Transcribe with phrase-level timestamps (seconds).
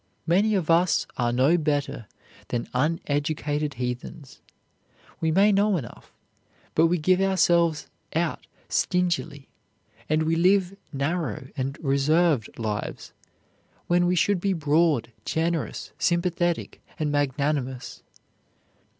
[0.25, 2.07] Many of us are no better
[2.47, 4.41] than uneducated heathens.
[5.19, 6.11] We may know enough,
[6.73, 7.85] but we give ourselves
[8.15, 9.47] out stingily
[10.09, 13.13] and we live narrow and reserved lives,
[13.85, 18.01] when we should be broad, generous, sympathetic, and magnanimous.